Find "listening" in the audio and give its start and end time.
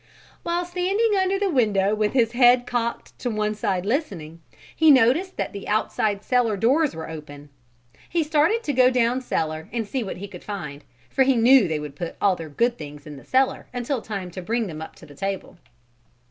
3.85-4.41